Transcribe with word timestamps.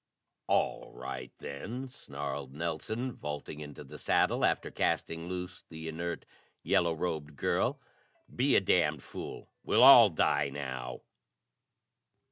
"All 0.47 0.89
right 0.93 1.31
then," 1.37 1.87
snarled 1.87 2.55
Nelson, 2.55 3.13
vaulting 3.13 3.59
into 3.59 3.83
the 3.83 3.99
saddle 3.99 4.43
after 4.43 4.71
casting 4.71 5.27
loose 5.29 5.63
the 5.69 5.87
inert, 5.87 6.25
yellow 6.63 6.95
robed 6.95 7.35
girl. 7.35 7.79
"Be 8.35 8.55
a 8.55 8.61
damned 8.61 9.03
fool! 9.03 9.51
We'll 9.63 9.83
all 9.83 10.09
die 10.09 10.49
now." 10.49 11.01